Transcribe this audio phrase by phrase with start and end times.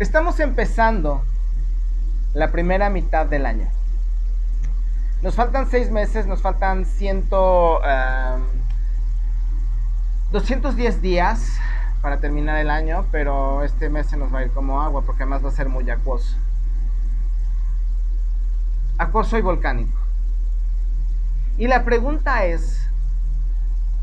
[0.00, 1.22] Estamos empezando
[2.32, 3.68] la primera mitad del año.
[5.22, 7.80] Nos faltan seis meses, nos faltan ciento,
[10.32, 11.58] 210 días
[12.02, 15.22] para terminar el año, pero este mes se nos va a ir como agua porque
[15.22, 16.36] además va a ser muy acuoso.
[18.98, 19.96] Acuoso y volcánico.
[21.56, 22.90] Y la pregunta es,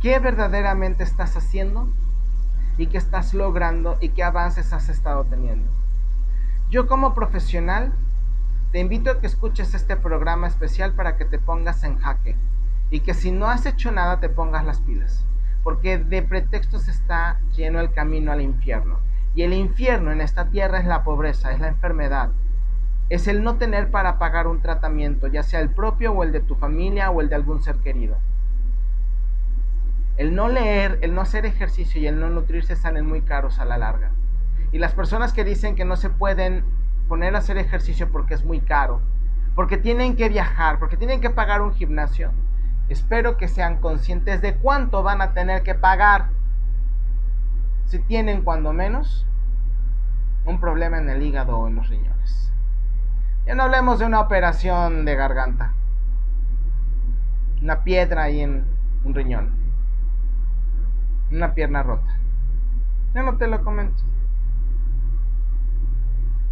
[0.01, 1.89] ¿qué verdaderamente estás haciendo?
[2.77, 3.97] ¿Y qué estás logrando?
[3.99, 5.80] ¿Y qué avances has estado teniendo?
[6.71, 7.91] Yo como profesional
[8.71, 12.37] te invito a que escuches este programa especial para que te pongas en jaque
[12.89, 15.25] y que si no has hecho nada te pongas las pilas,
[15.65, 18.99] porque de pretextos está lleno el camino al infierno.
[19.35, 22.29] Y el infierno en esta tierra es la pobreza, es la enfermedad,
[23.09, 26.39] es el no tener para pagar un tratamiento, ya sea el propio o el de
[26.39, 28.15] tu familia o el de algún ser querido.
[30.15, 33.65] El no leer, el no hacer ejercicio y el no nutrirse salen muy caros a
[33.65, 34.11] la larga.
[34.71, 36.63] Y las personas que dicen que no se pueden
[37.07, 39.01] poner a hacer ejercicio porque es muy caro,
[39.53, 42.31] porque tienen que viajar, porque tienen que pagar un gimnasio,
[42.87, 46.29] espero que sean conscientes de cuánto van a tener que pagar
[47.85, 49.27] si tienen cuando menos
[50.45, 52.53] un problema en el hígado o en los riñones.
[53.45, 55.73] Ya no hablemos de una operación de garganta,
[57.61, 58.65] una piedra ahí en
[59.03, 59.53] un riñón,
[61.29, 62.17] una pierna rota.
[63.13, 64.01] Ya no te lo comento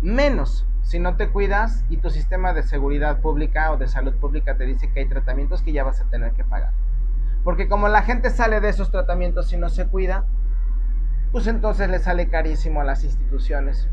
[0.02, 4.56] menos si no te cuidas y tu sistema de seguridad pública o de salud pública
[4.58, 6.72] te dice que hay tratamientos que ya vas a tener que pagar.
[7.44, 10.26] Porque como la gente sale de esos tratamientos y no se cuida,
[11.32, 13.88] pues entonces le sale carísimo a las instituciones.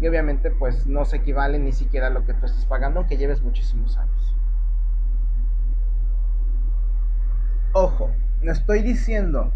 [0.00, 3.16] Y obviamente pues no se equivale ni siquiera a lo que tú estás pagando aunque
[3.16, 4.36] lleves muchísimos años.
[7.72, 9.52] Ojo, no estoy diciendo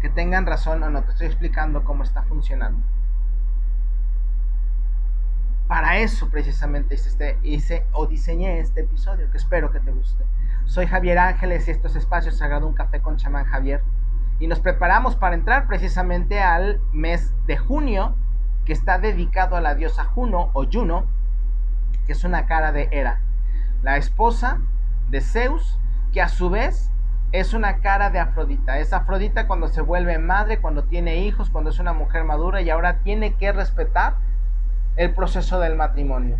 [0.00, 2.80] que tengan razón o no, te estoy explicando cómo está funcionando.
[5.68, 10.24] Para eso precisamente hice, este, o diseñé este episodio, que espero que te guste.
[10.64, 13.82] Soy Javier Ángeles y estos espacios Sagrado Un Café con Chamán Javier.
[14.40, 18.16] Y nos preparamos para entrar precisamente al mes de junio,
[18.64, 21.04] que está dedicado a la diosa Juno o Juno,
[22.06, 23.20] que es una cara de Hera,
[23.82, 24.60] la esposa
[25.10, 25.78] de Zeus,
[26.14, 26.90] que a su vez
[27.32, 28.78] es una cara de Afrodita.
[28.78, 32.70] Es Afrodita cuando se vuelve madre, cuando tiene hijos, cuando es una mujer madura y
[32.70, 34.16] ahora tiene que respetar
[34.98, 36.36] el proceso del matrimonio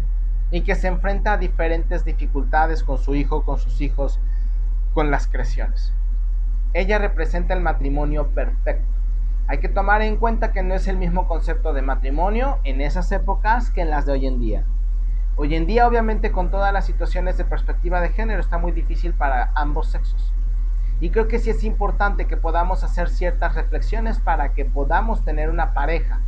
[0.51, 4.19] y que se enfrenta a diferentes dificultades con su hijo, con sus hijos,
[4.95, 5.95] con las creaciones.
[6.75, 8.85] Ella representa el matrimonio perfecto.
[9.47, 13.13] Hay que tomar en cuenta que no es el mismo concepto de matrimonio en esas
[13.13, 14.65] épocas que en las de hoy en día.
[15.37, 19.13] Hoy en día, obviamente, con todas las situaciones de perspectiva de género, está muy difícil
[19.13, 20.33] para ambos sexos.
[21.01, 25.49] Y creo que sí es importante que podamos hacer ciertas reflexiones para que podamos tener
[25.49, 26.23] una pareja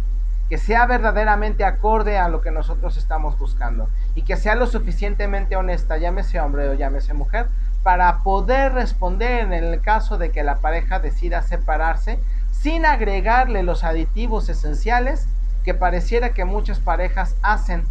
[0.51, 5.55] que sea verdaderamente acorde a lo que nosotros estamos buscando y que sea lo suficientemente
[5.55, 7.47] honesta, llámese hombre o llámese mujer,
[7.85, 12.19] para poder responder en el caso de que la pareja decida separarse
[12.51, 15.29] sin agregarle los aditivos esenciales
[15.65, 17.87] que pareciera que muchas parejas hacen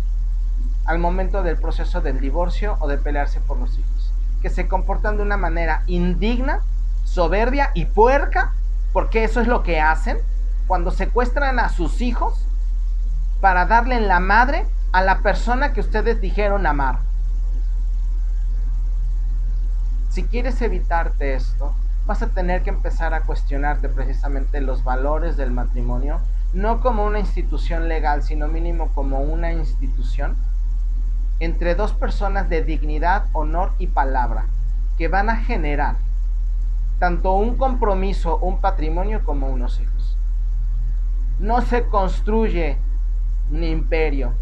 [0.83, 5.15] al momento del proceso del divorcio o de pelearse por los hijos, que se comportan
[5.15, 6.59] de una manera indigna,
[7.05, 8.51] soberbia y puerca,
[8.91, 10.17] porque eso es lo que hacen
[10.67, 12.47] cuando secuestran a sus hijos
[13.41, 16.99] para darle en la madre a la persona que ustedes dijeron amar.
[20.09, 21.73] Si quieres evitarte esto,
[22.05, 26.19] vas a tener que empezar a cuestionarte precisamente los valores del matrimonio,
[26.53, 30.35] no como una institución legal, sino mínimo como una institución
[31.39, 34.45] entre dos personas de dignidad, honor y palabra,
[34.97, 35.95] que van a generar
[36.97, 40.17] tanto un compromiso, un patrimonio como unos hijos.
[41.39, 42.77] No se construye
[43.51, 44.33] un imperio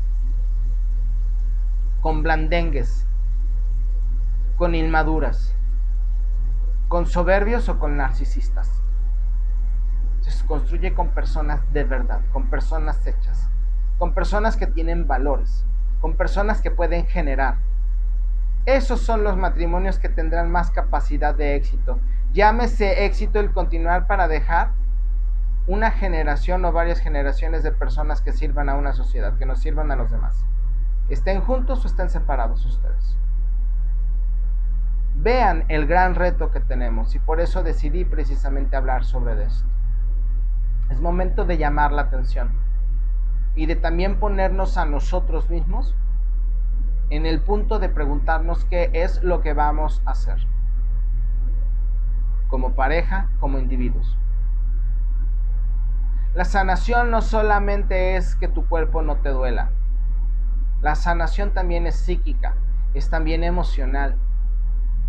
[2.01, 3.05] con blandengues,
[4.57, 5.55] con inmaduras,
[6.87, 8.81] con soberbios o con narcisistas.
[10.21, 13.49] Se construye con personas de verdad, con personas hechas,
[13.97, 15.65] con personas que tienen valores,
[16.01, 17.57] con personas que pueden generar.
[18.65, 21.99] Esos son los matrimonios que tendrán más capacidad de éxito.
[22.33, 24.71] Llámese éxito el continuar para dejar
[25.67, 29.91] una generación o varias generaciones de personas que sirvan a una sociedad, que nos sirvan
[29.91, 30.45] a los demás.
[31.09, 33.17] Estén juntos o estén separados ustedes.
[35.15, 39.67] Vean el gran reto que tenemos y por eso decidí precisamente hablar sobre esto.
[40.89, 42.51] Es momento de llamar la atención
[43.55, 45.95] y de también ponernos a nosotros mismos
[47.09, 50.45] en el punto de preguntarnos qué es lo que vamos a hacer
[52.47, 54.17] como pareja, como individuos.
[56.37, 59.71] La sanación no solamente es que tu cuerpo no te duela.
[60.81, 62.53] La sanación también es psíquica,
[62.93, 64.17] es también emocional.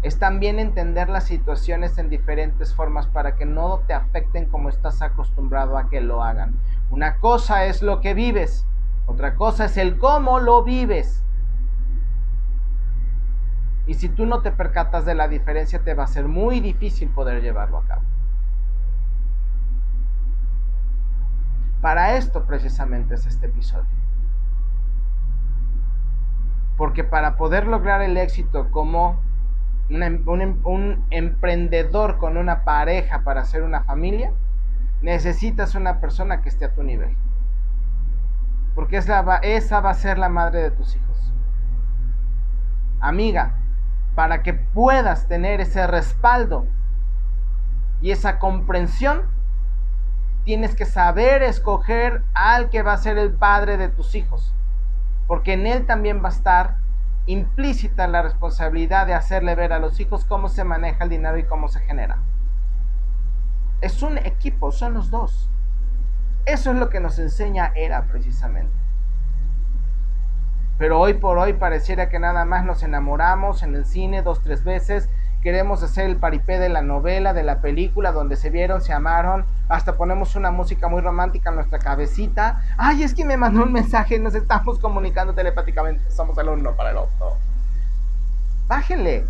[0.01, 5.03] Es también entender las situaciones en diferentes formas para que no te afecten como estás
[5.03, 6.59] acostumbrado a que lo hagan.
[6.89, 8.65] Una cosa es lo que vives,
[9.05, 11.23] otra cosa es el cómo lo vives.
[13.87, 17.11] Y si tú no te percatas de la diferencia, te va a ser muy difícil
[17.11, 18.18] poder llevarlo a cabo.
[21.81, 23.87] Para esto precisamente es este episodio.
[26.77, 29.21] Porque para poder lograr el éxito como
[29.89, 34.33] em, em, un, emprendedor con una pareja para hacer una familia,
[35.03, 37.17] necesitas una persona que esté a tu nivel.
[38.75, 41.33] Porque esa va a ser la madre de tus hijos.
[43.01, 43.55] Amiga,
[44.15, 46.67] para que puedas tener ese respaldo
[48.01, 49.23] y esa comprensión,
[50.49, 54.55] tienes que saber escoger al que va a ser el padre de tus hijos,
[55.27, 56.77] porque en él también va a estar
[57.27, 61.45] implícita la responsabilidad de hacerle ver a los hijos cómo se maneja el dinero y
[61.45, 62.17] cómo se genera.
[63.83, 65.51] Es un equipo, son los dos.
[66.47, 68.73] Eso es lo que nos enseña Era precisamente.
[70.79, 74.65] Pero hoy por hoy pareciera que nada más nos enamoramos en el cine dos, tres
[74.65, 75.11] veces
[75.43, 79.45] queremos hacer el paripé de la novela, de la película, donde se vieron, se amaron,
[79.69, 82.63] hasta ponemos una música muy romántica en nuestra cabecita.
[82.77, 86.91] Ay, es que me mandó un mensaje, nos estamos comunicando telepáticamente, somos el uno para
[86.91, 87.37] el otro.
[88.67, 89.25] Bájenle.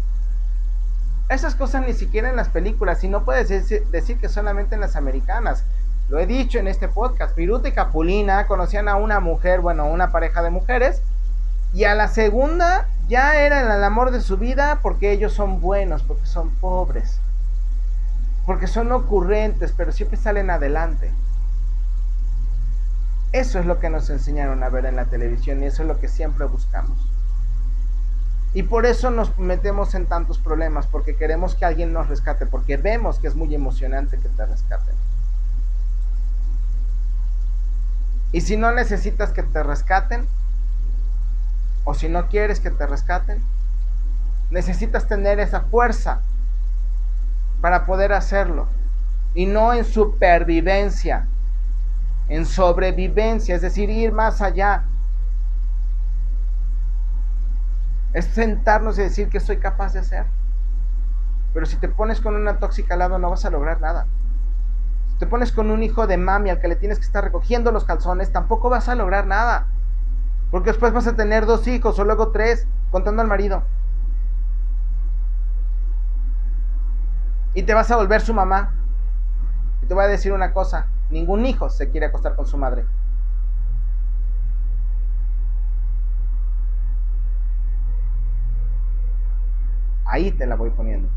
[1.29, 4.97] Esas cosas ni siquiera en las películas, y no puedes decir que solamente en las
[4.97, 5.65] americanas.
[6.09, 10.11] Lo he dicho en este podcast, Piruta y Capulina conocían a una mujer, bueno, una
[10.11, 11.03] pareja de mujeres,
[11.75, 16.03] y a la segunda ya era el amor de su vida porque ellos son buenos,
[16.03, 17.21] porque son pobres,
[18.45, 21.11] porque son ocurrentes, pero siempre salen adelante.
[23.33, 25.99] Eso es lo que nos enseñaron a ver en la televisión y eso es lo
[25.99, 26.99] que siempre buscamos.
[28.55, 32.79] Y por eso nos metemos en tantos problemas, porque queremos que alguien nos rescate, porque
[32.79, 34.95] vemos que es muy emocionante que te rescaten.
[38.33, 40.27] Y si no necesitas que te rescaten,
[41.89, 43.43] o si no quieres que te rescaten,
[44.51, 46.21] necesitas tener esa fuerza
[47.63, 48.69] para poder hacerlo.
[49.33, 51.27] Y no en supervivencia,
[52.29, 54.85] en sobrevivencia, es decir, ir más allá.
[58.13, 60.27] Es sentarnos y decir que soy capaz de hacer.
[61.55, 64.05] Pero si te pones con una tóxica al lado no vas a lograr nada.
[65.13, 67.73] Si te pones con un hijo de mami al que le tienes que estar recogiendo
[67.73, 69.69] los calzones, tampoco vas a lograr nada.
[70.51, 73.63] Porque después vas a tener dos hijos o luego tres, contando al marido.
[77.55, 78.75] Y te vas a volver su mamá.
[79.83, 82.85] Y te voy a decir una cosa, ningún hijo se quiere acostar con su madre.
[90.05, 91.09] Ahí te la voy poniendo.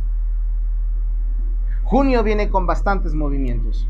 [1.84, 3.88] Junio viene con bastantes movimientos.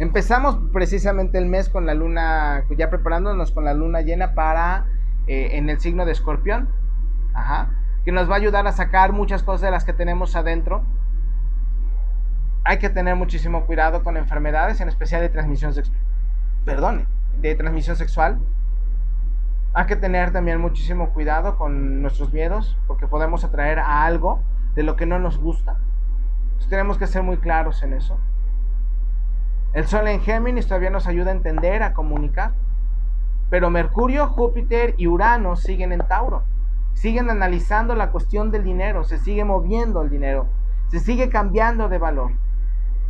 [0.00, 4.86] Empezamos precisamente el mes con la luna, ya preparándonos con la luna llena para
[5.26, 6.70] eh, en el signo de escorpión,
[8.06, 10.82] que nos va a ayudar a sacar muchas cosas de las que tenemos adentro.
[12.64, 15.98] Hay que tener muchísimo cuidado con enfermedades, en especial de transmisión sexual.
[16.64, 17.06] Perdón,
[17.42, 18.38] de transmisión sexual.
[19.74, 24.40] Hay que tener también muchísimo cuidado con nuestros miedos, porque podemos atraer a algo
[24.74, 25.76] de lo que no nos gusta.
[26.70, 28.18] tenemos que ser muy claros en eso.
[29.72, 32.52] El Sol en Géminis todavía nos ayuda a entender, a comunicar.
[33.50, 36.42] Pero Mercurio, Júpiter y Urano siguen en Tauro.
[36.94, 40.46] Siguen analizando la cuestión del dinero, se sigue moviendo el dinero,
[40.88, 42.32] se sigue cambiando de valor.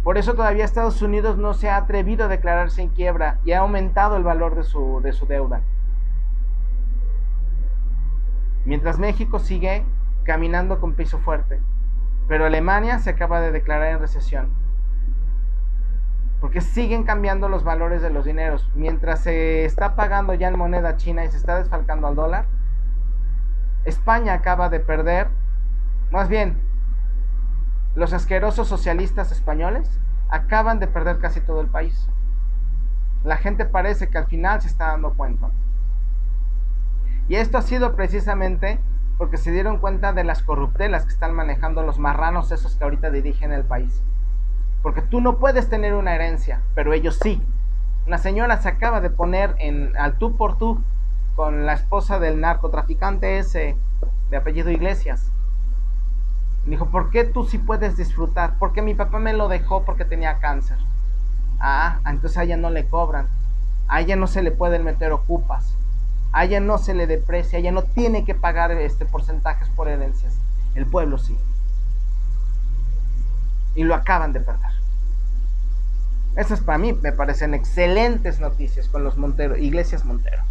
[0.05, 3.61] Por eso todavía Estados Unidos no se ha atrevido a declararse en quiebra y ha
[3.61, 5.63] aumentado el valor de su, de su deuda.
[8.67, 9.85] Mientras México sigue
[10.25, 11.59] caminando con piso fuerte.
[12.29, 14.60] Pero Alemania se acaba de declarar en recesión
[16.41, 18.71] porque siguen cambiando los valores de los dineros.
[18.75, 22.47] Mientras se está pagando ya en moneda china y se está desfalcando al dólar,
[23.85, 25.29] España acaba de perder,
[26.11, 26.61] más bien,
[27.95, 32.09] los asquerosos socialistas españoles acaban de perder casi todo el país.
[33.25, 35.51] La gente parece que al final se está dando cuenta.
[37.29, 38.81] Y esto ha sido precisamente
[39.19, 43.11] porque se dieron cuenta de las corruptelas que están manejando los marranos esos que ahorita
[43.11, 44.03] dirigen el país.
[44.83, 47.43] Porque tú no puedes tener una herencia, pero ellos sí.
[48.07, 50.83] Una señora se acaba de poner en, al tú por tú
[51.37, 53.77] con la esposa del narcotraficante ese
[54.31, 55.31] de apellido Iglesias.
[56.67, 58.57] Dijo, ¿por qué tú sí puedes disfrutar?
[58.59, 60.79] Porque mi papá me lo dejó porque tenía cáncer.
[61.59, 63.29] Ah, entonces a ella no le cobran.
[63.89, 65.77] A ella no se le pueden meter ocupas.
[66.33, 67.59] A ella no se le deprecia.
[67.59, 70.39] A ella no tiene que pagar este porcentajes por herencias.
[70.75, 71.39] El pueblo sí.
[73.75, 74.70] Y lo acaban de perder.
[76.37, 80.43] Esas para mí me parecen excelentes noticias con los Montero, Iglesias Montero.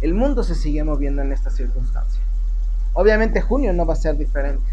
[0.00, 2.22] El mundo se sigue moviendo en esta circunstancia.
[2.94, 4.64] Obviamente junio no va a ser diferente.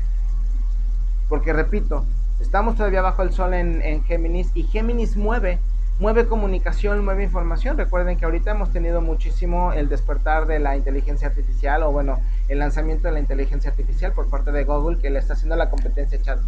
[1.27, 2.05] Porque repito,
[2.39, 5.59] estamos todavía bajo el sol en, en Géminis y Géminis mueve,
[6.00, 7.77] mueve comunicación, mueve información.
[7.77, 12.59] Recuerden que ahorita hemos tenido muchísimo el despertar de la inteligencia artificial o bueno, el
[12.59, 16.21] lanzamiento de la inteligencia artificial por parte de Google que le está haciendo la competencia
[16.21, 16.39] chat,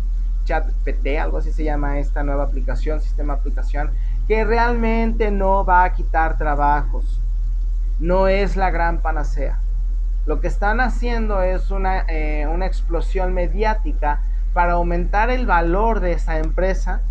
[0.49, 3.91] chat PT, algo así se llama esta nueva aplicación, sistema aplicación,
[4.27, 7.21] que realmente no va a quitar trabajos.
[7.99, 9.59] No es la gran panacea.
[10.25, 16.13] Lo que están haciendo es una, eh, una explosión mediática para aumentar el valor de
[16.13, 17.03] esa empresa,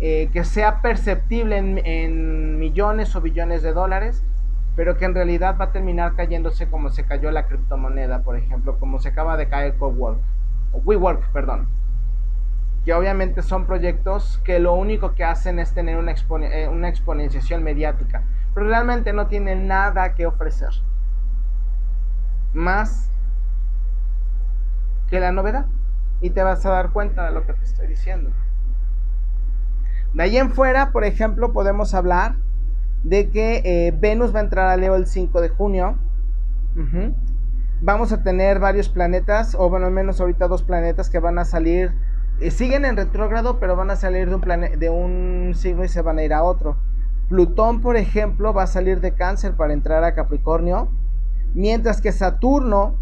[0.00, 4.22] eh, que sea perceptible en, millones o billones de dólares,
[4.74, 8.78] pero que en realidad va a terminar cayéndose como se cayó la criptomoneda, por ejemplo,
[8.78, 10.18] como se acaba de caer Cowork,
[10.72, 11.68] WeWork, perdón.
[12.84, 17.62] Que obviamente son proyectos que lo único que hacen es tener una, eh, una exponenciación
[17.62, 18.22] mediática,
[18.52, 20.70] pero realmente no tienen nada que ofrecer.
[22.52, 23.10] Más
[25.08, 25.66] que la novedad
[26.20, 28.30] y te vas a dar cuenta de lo que te estoy diciendo.
[30.14, 32.36] De ahí en fuera, por ejemplo, podemos hablar
[33.02, 35.98] de que eh, Venus va a entrar a Leo el 5 de junio.
[37.80, 41.44] Vamos a tener varios planetas, o bueno, al menos ahorita dos planetas que van a
[41.44, 41.92] salir,
[42.40, 46.02] eh, siguen en retrógrado, pero van a salir de un, de un signo y se
[46.02, 46.76] van a ir a otro.
[47.28, 50.88] Plutón, por ejemplo, va a salir de cáncer para entrar a Capricornio,
[51.54, 52.96] mientras que Saturno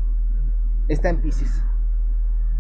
[0.89, 1.63] está en Pisces.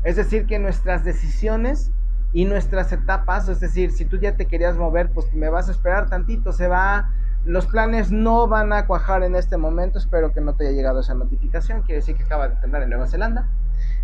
[0.05, 1.93] Es decir, que nuestras decisiones
[2.33, 5.73] y nuestras etapas, es decir, si tú ya te querías mover, pues me vas a
[5.73, 7.11] esperar tantito, se va,
[7.45, 11.01] los planes no van a cuajar en este momento, espero que no te haya llegado
[11.01, 13.49] esa notificación, quiere decir que acaba de tener en Nueva Zelanda.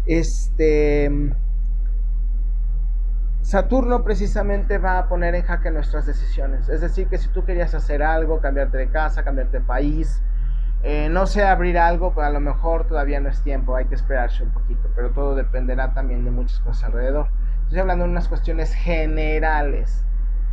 [0.07, 1.11] Este
[3.49, 7.75] Saturno precisamente va a poner en jaque nuestras decisiones, es decir, que si tú querías
[7.75, 10.21] hacer algo, cambiarte de casa, cambiarte de país,
[10.83, 13.95] eh, no sé abrir algo, pues a lo mejor todavía no es tiempo, hay que
[13.95, 17.29] esperarse un poquito, pero todo dependerá también de muchas cosas alrededor.
[17.63, 20.05] Estoy hablando de unas cuestiones generales,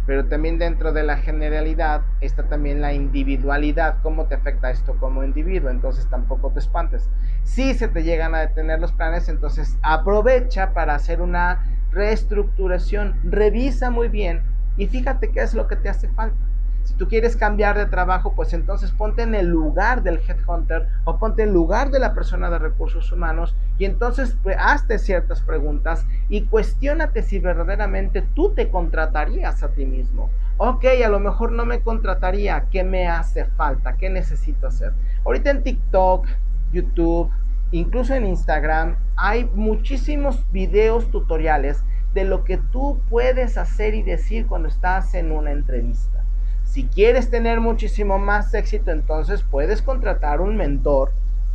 [0.05, 5.25] pero también dentro de la generalidad está también la individualidad, cómo te afecta esto como
[5.25, 7.09] individuo, entonces tampoco te espantes.
[7.43, 11.61] Si se te llegan a detener los planes, entonces aprovecha para hacer una
[11.95, 14.43] reestructuración, revisa muy bien
[14.77, 16.37] y fíjate qué es lo que te hace falta.
[16.83, 21.17] Si tú quieres cambiar de trabajo, pues entonces ponte en el lugar del headhunter o
[21.17, 25.41] ponte en el lugar de la persona de recursos humanos y entonces pues, hazte ciertas
[25.41, 30.29] preguntas y cuestionate si verdaderamente tú te contratarías a ti mismo.
[30.57, 33.97] Ok, a lo mejor no me contrataría, ¿qué me hace falta?
[33.97, 34.93] ¿Qué necesito hacer?
[35.25, 36.27] Ahorita en TikTok,
[36.71, 37.31] YouTube,
[37.71, 44.47] incluso en Instagram, hay muchísimos videos tutoriales de lo que tú puedes hacer y decir
[44.47, 46.23] cuando estás en una entrevista.
[46.63, 51.11] Si quieres tener muchísimo más éxito, entonces puedes contratar un mentor,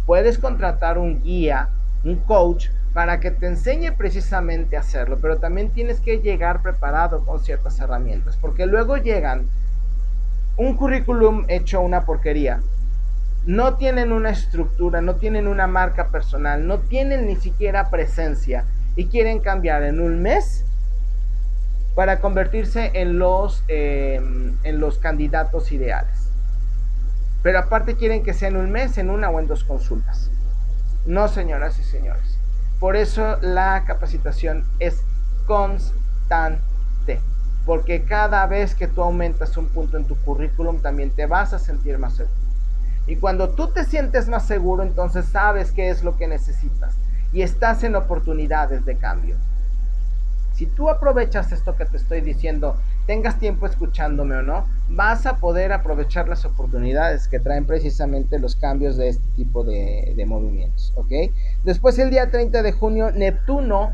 [0.06, 1.68] puedes contratar un guía,
[2.04, 7.24] un coach, para que te enseñe precisamente a hacerlo, pero también tienes que llegar preparado
[7.24, 9.48] con ciertas herramientas, porque luego llegan
[10.56, 12.60] un currículum hecho una porquería,
[13.46, 18.64] no tienen una estructura, no tienen una marca personal, no tienen ni siquiera presencia
[18.96, 20.64] y quieren cambiar en un mes
[21.94, 26.30] para convertirse en los, em, en los candidatos ideales.
[27.42, 30.30] Pero aparte quieren que sea en un mes, en una o en dos consultas.
[31.06, 32.38] No, señoras y señores.
[32.78, 35.02] Por eso la capacitación es
[35.46, 37.20] constante.
[37.66, 41.58] Porque cada vez que tú aumentas un punto en tu currículum, también te vas a
[41.58, 42.39] sentir más seguro.
[43.10, 46.94] Y cuando tú te sientes más seguro, entonces sabes qué es lo que necesitas.
[47.32, 49.34] Y estás en oportunidades de cambio.
[50.52, 52.76] Si tú aprovechas esto que te estoy diciendo,
[53.06, 58.54] tengas tiempo escuchándome o no, vas a poder aprovechar las oportunidades que traen precisamente los
[58.54, 61.32] cambios de este tipo de, movimientos, ¿ok?
[61.64, 63.90] Después el día 30 de junio, Neptuno,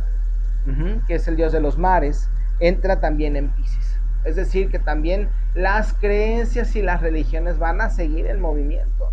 [1.06, 2.28] que es el dios de los mares,
[2.60, 3.85] entra también en Pisces.
[4.26, 9.12] Es decir, que también las creencias y las religiones van a seguir el movimiento.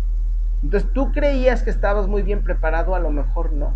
[0.62, 3.74] Entonces tú creías que estabas muy bien preparado, a lo mejor no.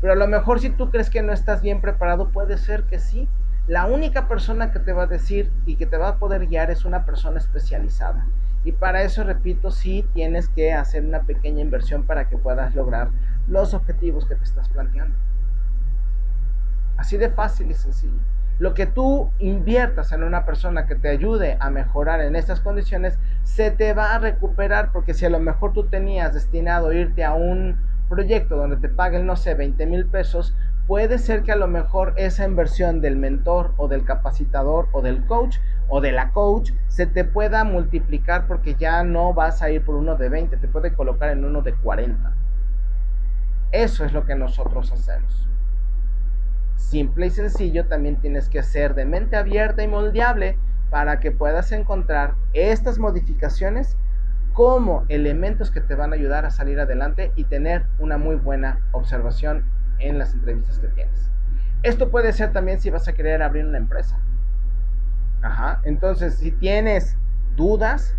[0.00, 2.98] Pero a lo mejor si tú crees que no estás bien preparado, puede ser que
[2.98, 3.28] sí.
[3.68, 6.72] La única persona que te va a decir y que te va a poder guiar
[6.72, 8.26] es una persona especializada.
[8.64, 13.10] Y para eso, repito, sí tienes que hacer una pequeña inversión para que puedas lograr
[13.46, 15.14] los objetivos que te estás planteando.
[16.96, 18.18] Así de fácil y sencillo.
[18.62, 23.18] Lo que tú inviertas en una persona que te ayude a mejorar en estas condiciones,
[23.42, 27.32] se te va a recuperar, porque si a lo mejor tú tenías destinado irte a
[27.32, 27.76] un
[28.08, 30.54] proyecto donde te paguen, no sé, 20 mil pesos,
[30.86, 35.26] puede ser que a lo mejor esa inversión del mentor o del capacitador o del
[35.26, 35.56] coach
[35.88, 39.96] o de la coach se te pueda multiplicar porque ya no vas a ir por
[39.96, 42.32] uno de 20, te puede colocar en uno de 40.
[43.72, 45.51] Eso es lo que nosotros hacemos.
[46.82, 50.58] Simple y sencillo, también tienes que ser de mente abierta y moldeable
[50.90, 53.96] para que puedas encontrar estas modificaciones
[54.52, 58.80] como elementos que te van a ayudar a salir adelante y tener una muy buena
[58.92, 59.64] observación
[60.00, 61.30] en las entrevistas que tienes.
[61.82, 64.20] Esto puede ser también si vas a querer abrir una empresa.
[65.40, 65.80] Ajá.
[65.84, 67.16] Entonces, si tienes
[67.56, 68.14] dudas,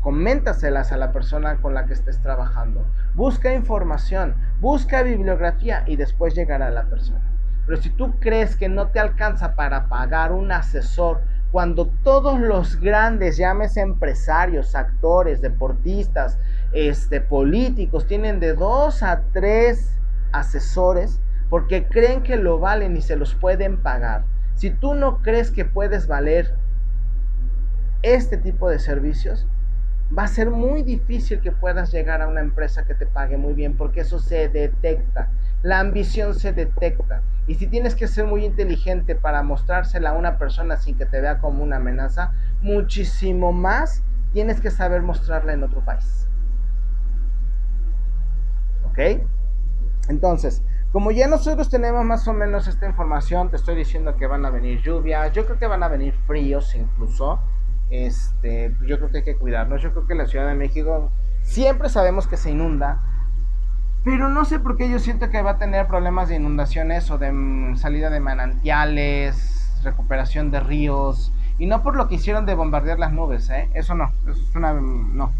[0.00, 2.84] coméntaselas a la persona con la que estés trabajando.
[3.14, 7.31] Busca información, busca bibliografía y después llegará la persona.
[7.66, 11.20] Pero si tú crees que no te alcanza para pagar un asesor,
[11.52, 16.38] cuando todos los grandes, llámese empresarios, actores, deportistas,
[16.72, 19.96] este, políticos, tienen de dos a tres
[20.32, 24.24] asesores porque creen que lo valen y se los pueden pagar.
[24.54, 26.54] Si tú no crees que puedes valer
[28.00, 29.46] este tipo de servicios,
[30.16, 33.52] va a ser muy difícil que puedas llegar a una empresa que te pague muy
[33.52, 35.28] bien porque eso se detecta.
[35.62, 37.22] La ambición se detecta.
[37.46, 41.20] Y si tienes que ser muy inteligente para mostrársela a una persona sin que te
[41.20, 46.28] vea como una amenaza, muchísimo más tienes que saber mostrarla en otro país.
[48.86, 49.20] ¿Ok?
[50.08, 54.44] Entonces, como ya nosotros tenemos más o menos esta información, te estoy diciendo que van
[54.44, 57.40] a venir lluvias, yo creo que van a venir fríos incluso.
[57.90, 59.82] Este, yo creo que hay que cuidarnos.
[59.82, 61.10] Yo creo que la Ciudad de México
[61.42, 63.02] siempre sabemos que se inunda,
[64.04, 67.18] pero no sé por qué yo siento que va a tener problemas de inundaciones o
[67.18, 72.54] de mm, salida de manantiales, recuperación de ríos, y no por lo que hicieron de
[72.54, 73.68] bombardear las nubes, ¿eh?
[73.74, 74.72] Eso no, eso es una...
[74.72, 75.32] no.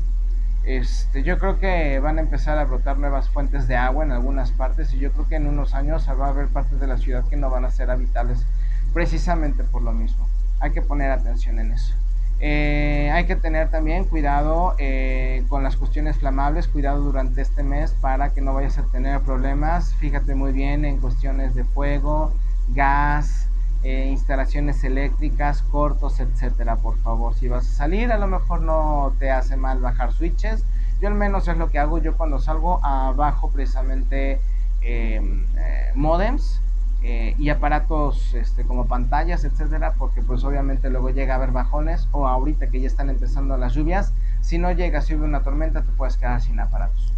[0.64, 4.52] Este, yo creo que van a empezar a brotar nuevas fuentes de agua en algunas
[4.52, 7.26] partes y yo creo que en unos años va a haber partes de la ciudad
[7.28, 8.46] que no van a ser habitables
[8.92, 10.28] precisamente por lo mismo.
[10.60, 11.96] Hay que poner atención en eso.
[12.44, 17.92] Eh, hay que tener también cuidado eh, con las cuestiones flamables, cuidado durante este mes
[18.00, 19.94] para que no vayas a tener problemas.
[19.94, 22.32] Fíjate muy bien en cuestiones de fuego,
[22.70, 23.46] gas,
[23.84, 26.74] eh, instalaciones eléctricas, cortos, etcétera.
[26.74, 30.64] Por favor, si vas a salir, a lo mejor no te hace mal bajar switches.
[31.00, 34.40] Yo al menos es lo que hago yo cuando salgo abajo precisamente
[34.80, 35.46] em,
[35.94, 36.61] modems
[37.04, 42.08] eh, y aparatos este, como pantallas, etcétera, porque pues obviamente luego llega a haber bajones
[42.12, 45.82] o ahorita que ya están empezando las lluvias, si no llega, si hubo una tormenta,
[45.82, 47.12] te puedes quedar sin aparatos.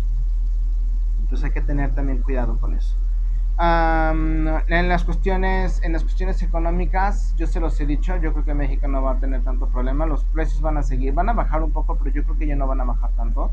[1.21, 2.97] Entonces hay que tener también cuidado con eso.
[3.59, 8.55] en las cuestiones en las cuestiones económicas yo se los he dicho yo creo que
[8.55, 11.63] México no va a tener tanto problema los precios van a seguir van a bajar
[11.63, 13.53] un poco pero yo creo que ya no van a bajar tanto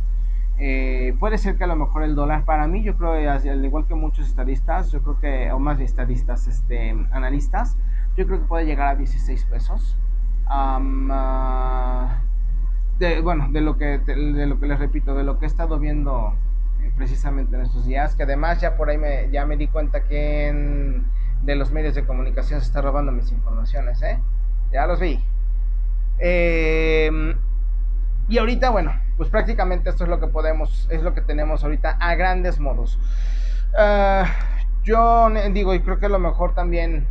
[0.64, 3.88] eh, puede ser que a lo mejor el dólar, para mí, yo creo, al igual
[3.88, 7.78] que muchos estadistas, yo creo que, o más estadistas, este, analistas,
[8.16, 9.98] yo creo que puede llegar a 16 pesos.
[10.46, 12.20] Ah,
[13.00, 15.80] de, bueno, de lo, que, de, lo que les repito, de lo que he estado
[15.80, 16.36] viendo
[16.84, 20.04] eh, precisamente en estos días, que además ya por ahí me, ya me di cuenta
[20.04, 21.02] que
[21.42, 24.20] de los medios de comunicación se está robando mis informaciones, ¿eh?
[24.72, 25.20] Ya los vi.
[26.20, 27.10] Eh,
[28.30, 31.96] y ahorita, bueno, pues prácticamente esto es lo que podemos, es lo que tenemos ahorita
[32.00, 32.98] a grandes modos.
[33.78, 34.26] Ah,
[34.84, 37.06] yo digo, y creo que a lo mejor también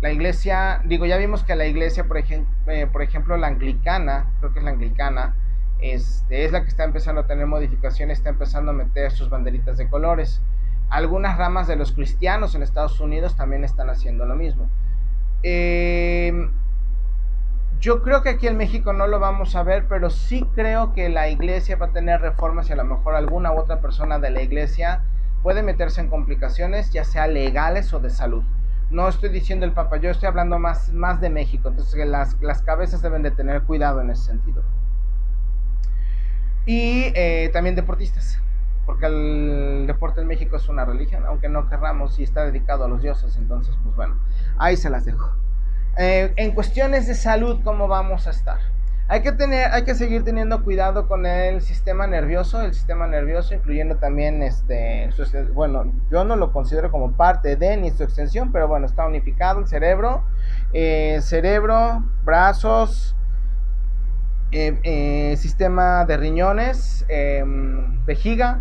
[0.00, 4.30] la iglesia, digo, ya vimos que la iglesia, por, ejemplo, eh, por ejemplo, la anglicana,
[4.38, 5.34] creo que es la anglicana,
[5.80, 9.76] este, es la que está empezando a tener modificaciones, está empezando a meter sus banderitas
[9.76, 10.40] de colores.
[10.88, 14.70] Algunas ramas de los cristianos en Estados Unidos también están haciendo lo mismo.
[15.42, 16.48] Eh,
[17.84, 21.10] yo creo que aquí en México no lo vamos a ver, pero sí creo que
[21.10, 24.40] la iglesia va a tener reformas y a lo mejor alguna otra persona de la
[24.40, 25.02] iglesia
[25.42, 28.42] puede meterse en complicaciones, ya sea legales o de salud.
[28.88, 32.62] No estoy diciendo el Papa, yo estoy hablando más, más de México, entonces las, las
[32.62, 34.62] cabezas deben de tener cuidado en ese sentido.
[36.64, 38.40] Y eh, también deportistas,
[38.86, 42.88] porque el deporte en México es una religión, aunque no querramos y está dedicado a
[42.88, 44.14] los dioses, entonces pues bueno,
[44.56, 45.43] ahí se las dejo.
[45.96, 48.58] Eh, en cuestiones de salud, ¿cómo vamos a estar?
[49.06, 53.54] Hay que, tener, hay que seguir teniendo cuidado con el sistema nervioso, el sistema nervioso,
[53.54, 55.10] incluyendo también, este,
[55.52, 59.60] bueno, yo no lo considero como parte de ni su extensión, pero bueno, está unificado
[59.60, 60.24] el cerebro,
[60.72, 63.14] eh, cerebro, brazos,
[64.52, 68.60] eh, sistema de riñones, em, vejiga,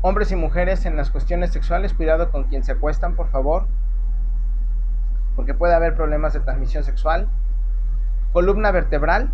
[0.00, 3.66] hombres y mujeres en las cuestiones sexuales, cuidado con quien se acuestan, por favor
[5.36, 7.28] porque puede haber problemas de transmisión sexual,
[8.32, 9.30] columna vertebral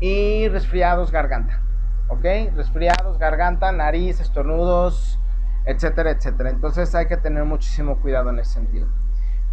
[0.00, 1.60] y resfriados garganta.
[2.08, 2.24] ¿Ok?
[2.56, 5.18] Resfriados, garganta, nariz, estornudos,
[5.64, 6.50] etcétera, etcétera.
[6.50, 8.88] Entonces hay que tener muchísimo cuidado en ese sentido.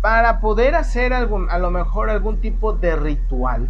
[0.02, 3.70] Para poder hacer algún, a lo mejor algún tipo de ritual,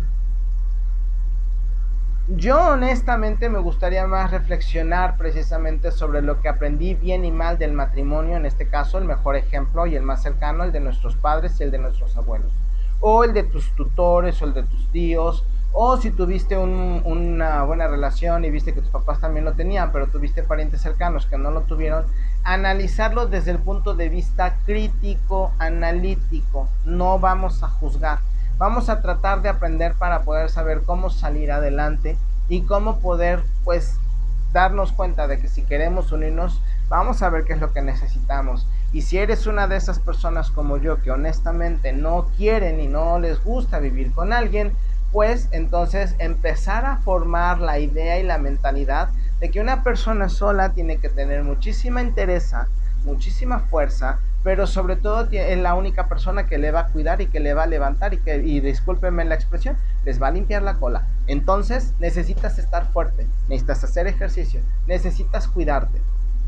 [2.35, 7.73] yo honestamente me gustaría más reflexionar precisamente sobre lo que aprendí bien y mal del
[7.73, 11.59] matrimonio, en este caso el mejor ejemplo y el más cercano, el de nuestros padres
[11.59, 12.51] y el de nuestros abuelos,
[12.99, 17.87] o el de tus tutores o el de tus tíos, o si tuviste una buena
[17.87, 21.49] relación y viste que tus papás también lo tenían, pero tuviste parientes cercanos que no
[21.49, 22.05] lo tuvieron,
[22.43, 28.28] analizarlo desde el punto de vista crítico, analítico, no vamos a juzgar
[28.59, 32.17] Vamos a tratar de aprender para poder saber cómo salir adelante
[32.49, 33.95] y cómo poder pues
[34.51, 38.67] darnos cuenta de que si queremos unirnos, vamos a ver qué es lo que necesitamos.
[38.91, 43.17] Y si eres una de esas personas como yo que honestamente no quieren y no
[43.17, 44.73] les gusta vivir con alguien,
[45.13, 49.07] pues entonces empezar a formar la idea y la mentalidad
[49.39, 52.53] de que una persona sola tiene que tener muchísima interés,
[53.05, 57.27] muchísima fuerza, pero sobre todo es la única persona que le va a cuidar y
[57.27, 60.61] que le va a levantar y que, y discúlpenme la expresión, les va a limpiar
[60.61, 61.07] la cola.
[61.27, 66.01] Entonces necesitas estar fuerte, necesitas hacer ejercicio, necesitas cuidarte,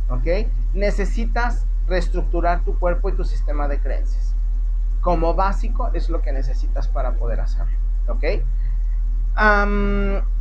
[0.09, 0.47] ¿ok?
[0.73, 4.35] Necesitas reestructurar tu cuerpo y tu sistema de creencias.
[5.01, 7.77] Como básico es lo que necesitas para poder hacerlo,
[8.07, 8.23] ¿ok?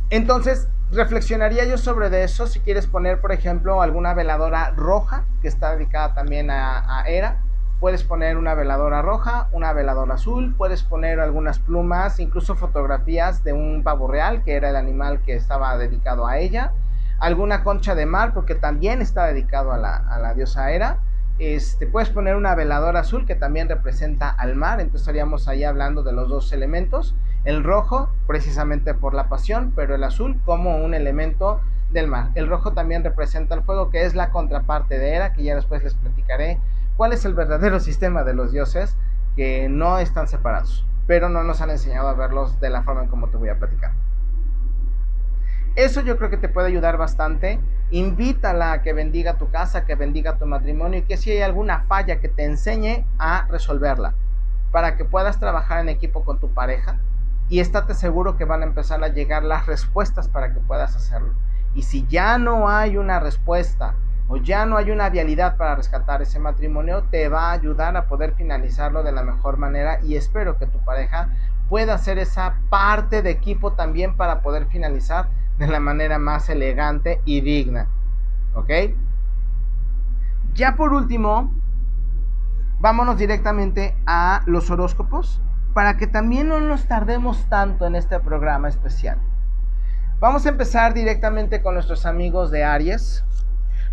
[0.09, 5.75] entonces, reflexionaría yo sobre eso si quieres poner, por ejemplo, alguna veladora roja que está
[5.75, 7.41] dedicada también a, a Era.
[7.79, 13.53] Puedes poner una veladora roja, una veladora azul, puedes poner algunas plumas, incluso fotografías de
[13.53, 16.73] un pavo real, que era el animal que estaba dedicado a ella.
[17.19, 20.99] Alguna concha de mar, porque también está dedicado a la, a la diosa Era
[21.41, 26.03] este, puedes poner una veladora azul que también representa al mar, entonces estaríamos ahí hablando
[26.03, 27.15] de los dos elementos.
[27.43, 31.59] El rojo, precisamente por la pasión, pero el azul como un elemento
[31.91, 32.29] del mar.
[32.35, 35.83] El rojo también representa el fuego, que es la contraparte de Hera, que ya después
[35.83, 36.59] les platicaré
[36.97, 38.95] cuál es el verdadero sistema de los dioses,
[39.35, 43.09] que no están separados, pero no nos han enseñado a verlos de la forma en
[43.09, 43.91] como te voy a platicar.
[45.75, 47.59] Eso yo creo que te puede ayudar bastante.
[47.91, 51.83] Invítala a que bendiga tu casa, que bendiga tu matrimonio y que si hay alguna
[51.83, 54.13] falla que te enseñe a resolverla
[54.71, 56.97] para que puedas trabajar en equipo con tu pareja
[57.51, 61.33] y estate seguro que van a empezar a llegar las respuestas para que puedas hacerlo.
[61.75, 63.95] Y si ya no hay una respuesta
[64.29, 68.07] o ya no hay una vialidad para rescatar ese matrimonio, te va a ayudar a
[68.07, 71.27] poder finalizarlo de la mejor manera y espero que tu pareja
[71.67, 75.27] pueda hacer esa parte de equipo también para poder finalizar
[75.59, 77.89] de la manera más elegante y digna.
[78.55, 78.69] ¿Ok?
[80.53, 81.53] Ya por último,
[82.79, 85.41] vámonos directamente a los horóscopos
[85.73, 89.17] para que también no nos tardemos tanto en este programa especial.
[90.19, 93.23] Vamos a empezar directamente con nuestros amigos de Aries.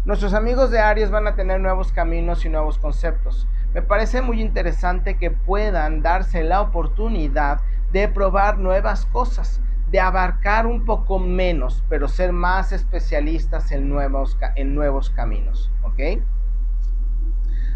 [0.04, 3.48] Nuestros amigos de Aries van a tener nuevos caminos y nuevos conceptos.
[3.74, 7.60] Me parece muy interesante que puedan darse la oportunidad
[7.92, 9.60] de probar nuevas cosas
[9.90, 15.70] de abarcar un poco menos, pero ser más especialistas en nuevos, en nuevos caminos.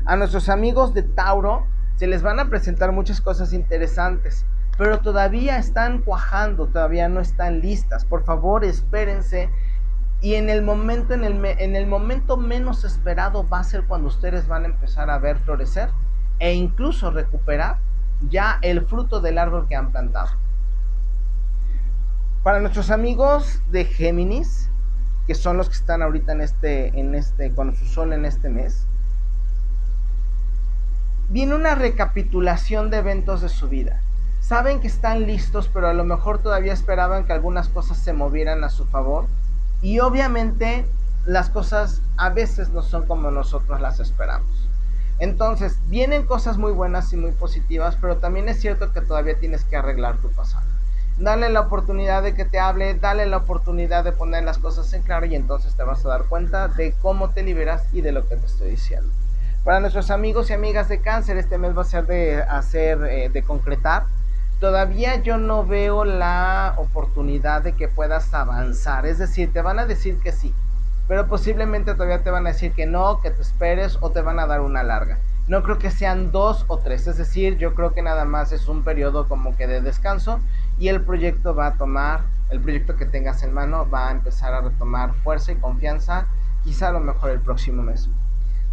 [0.05, 1.67] A nuestros amigos de Tauro
[2.03, 4.45] se les van a presentar muchas cosas interesantes,
[4.77, 8.05] pero todavía están cuajando, todavía no están listas.
[8.05, 9.49] Por favor, espérense
[10.21, 14.09] y en el momento en el, en el momento menos esperado va a ser cuando
[14.09, 15.91] ustedes van a empezar a ver florecer
[16.41, 17.79] e incluso recuperar
[18.29, 20.31] ya el fruto del árbol que han plantado.
[22.43, 24.73] Para nuestros amigos de Géminis,
[25.29, 28.49] que son los que están ahorita en este, en este, con su sol en este
[28.49, 28.88] mes,
[31.33, 34.01] viene una recapitulación de eventos de su vida.
[34.40, 38.64] Saben que están listos, pero a lo mejor todavía esperaban que algunas cosas se movieran
[38.64, 39.27] a su favor.
[39.81, 40.87] Y obviamente
[41.25, 44.68] las cosas a veces no son como nosotros las esperamos.
[45.18, 49.64] Entonces, vienen cosas muy buenas y muy positivas, pero también es cierto que todavía tienes
[49.64, 50.66] que arreglar tu pasado
[51.18, 55.03] dale la oportunidad de que te hable, dale la oportunidad de poner las cosas en
[55.03, 58.27] claro y entonces te vas a dar cuenta de cómo te liberas y de lo
[58.29, 59.22] que te estoy diciendo.
[59.64, 63.29] Para nuestros amigos y amigas de cáncer, este mes va a ser de hacer, eh,
[63.29, 64.07] de concretar.
[64.59, 69.07] Todavía yo no veo la oportunidad de que puedas avanzar.
[69.07, 70.53] Es decir, te van a decir que sí,
[71.07, 74.40] pero posiblemente todavía te van a decir que no, que te esperes o te van
[74.40, 75.20] a dar una larga.
[75.46, 78.66] No creo que sean dos o tres, es decir, yo creo que nada más es
[78.66, 80.40] un periodo como que de descanso
[80.77, 84.55] y el proyecto va a tomar, el proyecto que tengas en mano va a empezar
[84.55, 86.27] a retomar fuerza y confianza,
[86.64, 88.09] quizá a lo mejor el próximo mes.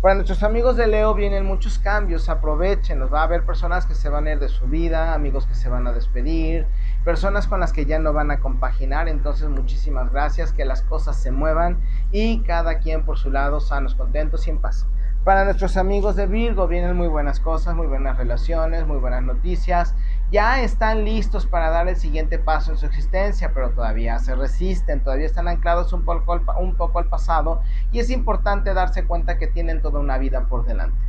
[0.02, 3.14] Para nuestros amigos de Leo vienen muchos cambios, aprovechenlos.
[3.14, 5.68] Va a haber personas que se van a ir de su vida, amigos que se
[5.68, 6.68] van a despedir,
[7.04, 9.10] personas con las que ya no van a compaginar.
[9.10, 11.82] Entonces, muchísimas gracias, que las cosas se muevan
[12.14, 14.88] y cada quien por su lado, sanos, contentos y en paz.
[15.26, 19.96] Para nuestros amigos de Virgo vienen muy buenas cosas, muy buenas relaciones, muy buenas noticias.
[20.32, 25.04] Ya están listos para dar el siguiente paso en su existencia, pero todavía se resisten,
[25.04, 30.00] todavía están anclados un poco, al, pasado y es importante darse cuenta que tienen toda
[30.00, 31.00] una vida por delante.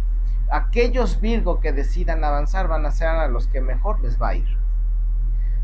[0.51, 4.35] Aquellos Virgo que decidan avanzar van a ser a los que mejor les va a
[4.37, 4.60] ir.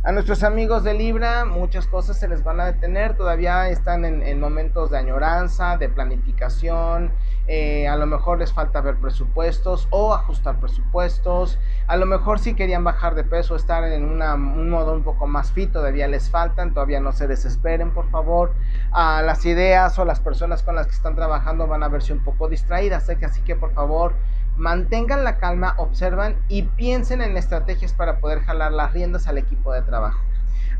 [0.07, 4.39] A nuestros amigos de Libra muchas cosas se les van a detener, todavía están en,
[4.39, 7.11] momentos de añoranza, de planificación,
[7.49, 12.55] eh, a lo mejor les falta ver presupuestos o ajustar presupuestos, a lo mejor si
[12.55, 16.73] querían bajar de peso, estar en un modo un poco más fit, todavía les faltan,
[16.73, 18.55] todavía no se desesperen por favor,
[18.93, 22.23] a las ideas o las personas con las que están trabajando van a verse un
[22.23, 24.15] poco distraídas, así que por favor
[24.57, 29.73] mantengan la calma, observan y piensen en estrategias para poder jalar las riendas al equipo
[29.73, 30.21] de trabajo.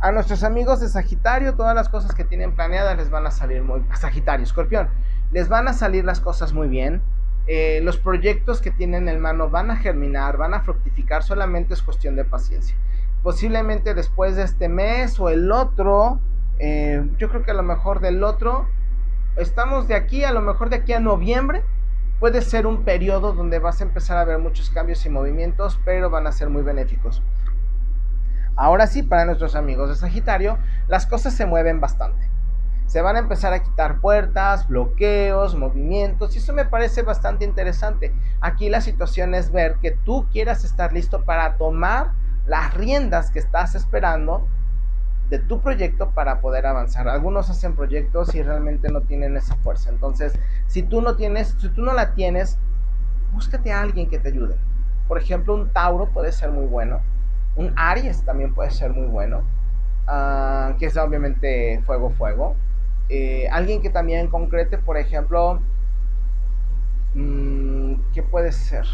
[0.01, 3.63] A nuestros amigos de Sagitario, todas las cosas que tienen planeadas les van a salir
[3.63, 3.83] muy...
[3.95, 4.89] Sagitario, Escorpión,
[5.33, 7.01] les van a salir las cosas muy bien.
[7.47, 11.83] Eh, los proyectos que tienen en mano van a germinar, van a fructificar, solamente es
[11.83, 12.77] cuestión de paciencia.
[13.23, 16.21] Posiblemente después de este mes o el otro,
[16.59, 18.69] eh, yo creo que a lo mejor del otro,
[19.37, 21.63] estamos de aquí, a lo mejor de aquí a noviembre,
[22.19, 26.09] Puede ser un periodo donde vas a empezar a ver muchos cambios y movimientos, pero
[26.09, 27.23] van a ser muy benéficos.
[28.57, 30.57] Ahora sí, para nuestros amigos de Sagitario,
[30.89, 32.27] las cosas se mueven bastante.
[32.87, 38.15] Se van a empezar a quitar puertas, bloqueos, movimientos, y eso me parece bastante interesante.
[38.41, 42.13] Aquí la situación es ver que tú quieras estar listo para tomar
[42.47, 44.49] las riendas que estás esperando
[45.31, 47.09] de tu proyecto para poder avanzar.
[47.09, 49.91] Algunos hacen proyectos y realmente no tienen esa fuerza.
[49.91, 52.59] Entonces, si tú no tienes, si tú no la tienes,
[53.33, 54.57] búscate a alguien que te ayude.
[55.09, 57.01] Por ejemplo, un Tauro puede ser muy bueno.
[57.57, 59.43] Un Aries también puede ser muy bueno.
[60.07, 62.55] Ah, que es obviamente fuego, fuego.
[63.09, 65.61] Eh, alguien que también concrete, por ejemplo,
[67.15, 68.85] mmm, ¿qué puede ser?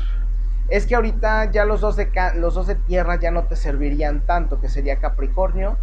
[0.68, 4.20] Es que ahorita ya los dos, de los dos de tierra ya no te servirían
[4.20, 5.76] tanto, que sería Capricornio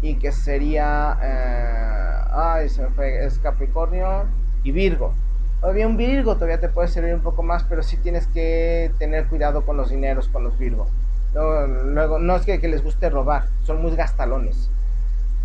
[0.00, 4.26] y que sería, eh, ay, se fue, es Capricornio
[4.62, 5.14] y Virgo.
[5.60, 9.26] Todavía un Virgo todavía te puede servir un poco más, pero sí tienes que tener
[9.26, 10.88] cuidado con los dineros, con los Virgo.
[11.34, 14.70] Luego, no es que les guste robar, son muy gastalones.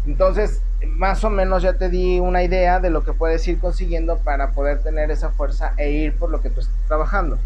[0.05, 4.17] Entonces, más o menos ya te di una idea de lo que puedes ir consiguiendo
[4.17, 7.39] para poder tener esa fuerza e ir por lo que tú estás trabajando.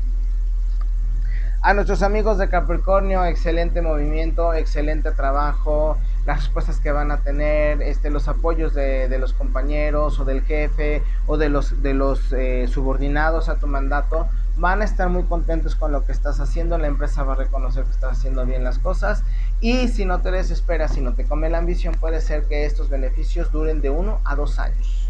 [1.61, 7.81] A nuestros amigos de Capricornio, excelente movimiento, excelente trabajo, las respuestas que van a tener,
[7.81, 12.67] este, los apoyos de, los compañeros o del jefe o de los, de los eh,
[12.67, 16.87] subordinados a tu mandato, van a estar muy contentos con lo que estás haciendo, la
[16.87, 19.23] empresa va a reconocer que estás haciendo bien las cosas
[19.61, 22.89] y si no te desesperas, si no te come la ambición, puede ser que estos
[22.89, 25.06] beneficios duren de uno a dos años.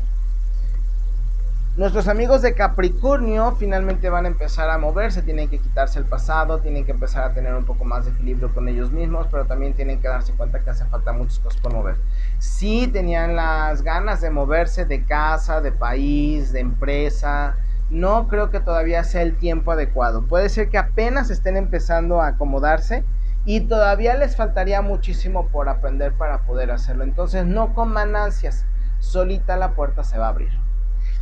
[1.77, 6.57] Nuestros amigos de Capricornio finalmente van a empezar a moverse, tienen que quitarse el pasado,
[6.57, 9.75] tienen que empezar a tener un poco más de equilibrio con ellos mismos, pero también
[9.75, 11.97] tienen que darse cuenta que hace falta muchas cosas por mover.
[12.39, 17.57] Si tenían las ganas de moverse de casa, de país, de empresa,
[17.91, 20.23] no creo que todavía sea el tiempo adecuado.
[20.23, 23.03] Puede ser que apenas estén empezando a acomodarse
[23.45, 27.03] y todavía les faltaría muchísimo por aprender para poder hacerlo.
[27.03, 28.65] Entonces no coman ansias,
[28.97, 30.66] solita la puerta se va a abrir.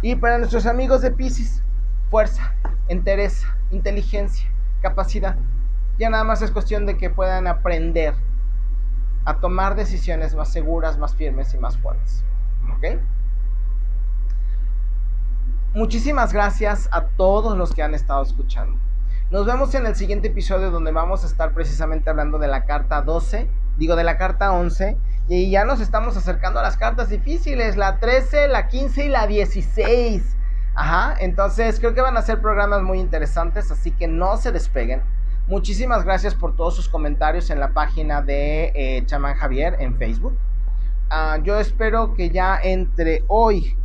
[0.05, 1.63] Y para nuestros amigos de Pisces,
[2.11, 2.53] fuerza,
[2.89, 4.47] entereza, inteligencia,
[4.79, 5.35] capacidad.
[5.97, 8.13] Ya nada más es cuestión de que puedan aprender
[9.25, 12.23] a tomar decisiones más seguras, más firmes y más fuertes.
[12.77, 13.01] ¿Ok?
[15.73, 18.77] Muchísimas gracias a todos los que han estado escuchando.
[19.31, 23.01] Nos vemos en el siguiente episodio donde vamos a estar precisamente hablando de la carta
[23.01, 27.77] 12, digo de la carta 11 y ya nos estamos acercando a las cartas difíciles,
[27.77, 30.23] la 13, la 15 y la 16.
[30.75, 35.01] Ajá, entonces creo que van a ser programas muy interesantes, así que no se despeguen.
[35.47, 40.37] Muchísimas gracias por todos sus comentarios en la página de eh, Chamán Javier en Facebook.
[41.09, 43.77] Ah, yo espero que ya entre hoy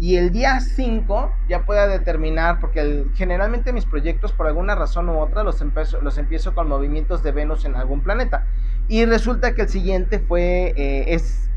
[0.00, 5.18] y el día 5 ya pueda determinar, porque generalmente mis proyectos por alguna razón u
[5.18, 5.60] otra los
[6.02, 8.46] los empiezo con movimientos de Venus en algún planeta.
[8.88, 11.50] Y resulta que el siguiente fue, eh, es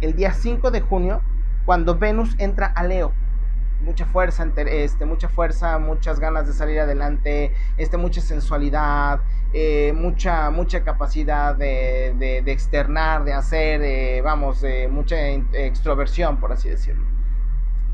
[0.00, 1.20] el día 5 de junio,
[1.66, 3.12] cuando Venus entra a Leo.
[3.82, 9.20] Mucha fuerza, este, mucha fuerza, muchas ganas de salir adelante, este, mucha sensualidad,
[9.52, 17.04] eh, mucha, mucha capacidad de, de, externar, de hacer, vamos, mucha extroversión, por así decirlo.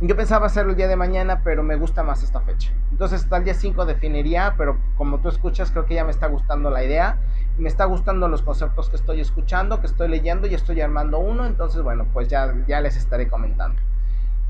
[0.01, 2.70] Yo pensaba hacerlo el día de mañana, pero me gusta más esta fecha.
[2.90, 6.27] Entonces hasta el día 5 definiría, pero como tú escuchas, creo que ya me está
[6.27, 7.18] gustando la idea.
[7.58, 11.46] Me está gustando los conceptos que estoy escuchando, que estoy leyendo y estoy armando uno.
[11.46, 13.80] Entonces, bueno, pues ya, ya les estaré comentando.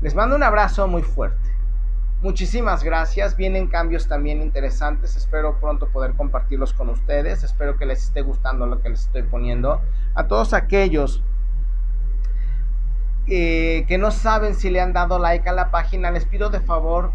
[0.01, 1.57] Les mando un abrazo muy fuerte.
[2.21, 3.37] Muchísimas gracias.
[3.37, 5.15] Vienen cambios también interesantes.
[5.15, 7.43] Espero pronto poder compartirlos con ustedes.
[7.43, 9.81] Espero que les esté gustando lo que les estoy poniendo.
[10.15, 11.23] A todos aquellos
[13.27, 16.61] eh, que no saben si le han dado like a la página, les pido de
[16.61, 17.11] favor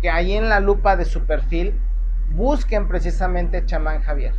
[0.00, 1.78] que ahí en la lupa de su perfil
[2.30, 4.34] busquen precisamente Chamán Javier.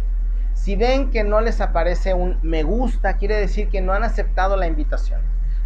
[0.56, 4.58] Si ven que no les aparece un me gusta, quiere decir que no han aceptado
[4.58, 5.22] la invitación.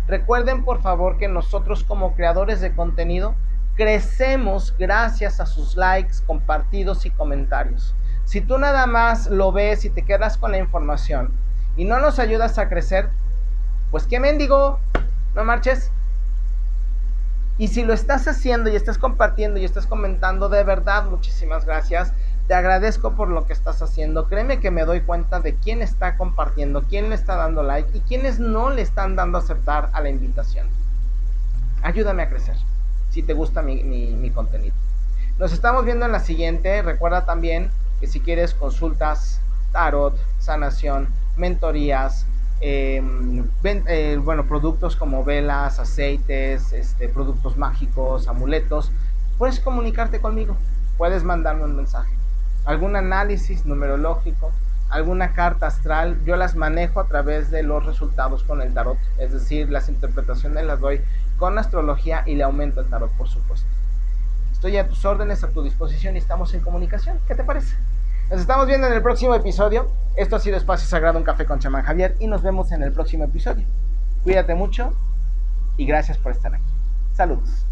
[0.07, 3.35] Recuerden por favor que nosotros como creadores de contenido
[3.75, 7.95] crecemos gracias a sus likes, compartidos y comentarios.
[8.25, 11.31] Si tú nada más lo ves y te quedas con la información
[11.77, 13.09] y no nos ayudas a crecer,
[13.91, 14.79] pues qué mendigo,
[15.33, 15.91] no marches.
[17.57, 22.13] Y si lo estás haciendo y estás compartiendo y estás comentando, de verdad, muchísimas gracias.
[22.49, 24.27] Te agradezco por lo que estás haciendo.
[24.27, 28.01] Créeme que me doy cuenta de quién está compartiendo, quién le está dando like y
[28.01, 30.67] quiénes no le están dando aceptar a la invitación.
[31.81, 32.57] Ayúdame a crecer
[33.09, 34.75] si te gusta mi, mi contenido.
[35.37, 36.81] Nos estamos viendo en la siguiente.
[36.81, 39.39] Recuerda también que si quieres consultas,
[39.71, 41.07] tarot, sanación,
[41.37, 42.25] mentorías,
[42.61, 48.91] Em, eh, bueno, productos como velas, aceites, este, productos mágicos, amuletos,
[49.37, 50.57] puedes comunicarte conmigo,
[50.97, 52.18] puedes mandarme un mensaje.
[52.69, 54.51] Algún análisis numerológico,
[54.91, 59.33] alguna carta astral, yo las manejo a través de los resultados con el tarot, es
[59.33, 61.01] decir, las interpretaciones las doy
[61.39, 63.67] con astrología y le aumento el tarot, por supuesto.
[64.51, 67.17] Estoy a tus órdenes, a tu disposición y estamos en comunicación.
[67.27, 67.75] ¿Qué te parece?
[68.29, 69.89] Nos estamos viendo en el próximo episodio.
[70.15, 72.91] Esto ha sido Espacio Sagrado, un café con chamán Javier y nos vemos en el
[72.91, 73.65] próximo episodio.
[74.23, 74.93] Cuídate mucho
[75.75, 76.71] y gracias por estar aquí.
[77.13, 77.68] Saludos.